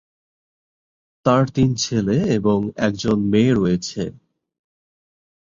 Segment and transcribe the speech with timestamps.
[1.25, 4.03] তার তিন ছেলে এবং একজন মেয়ে রয়েছে।